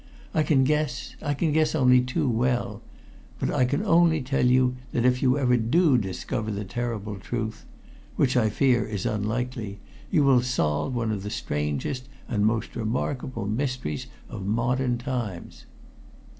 [0.33, 2.81] I can guess I can guess only too well
[3.37, 7.65] but I can only tell you that if you ever do discover the terrible truth
[8.15, 9.79] which I fear is unlikely
[10.09, 15.67] you will solve one of the strangest and most remarkable mysteries of modern times."